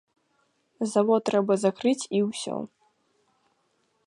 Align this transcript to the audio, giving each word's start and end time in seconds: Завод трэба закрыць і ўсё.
Завод 0.93 1.21
трэба 1.31 1.53
закрыць 1.67 2.07
і 2.21 2.25
ўсё. 2.31 2.57